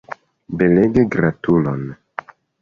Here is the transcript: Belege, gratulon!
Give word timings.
Belege, 0.61 1.03
gratulon! 1.17 1.85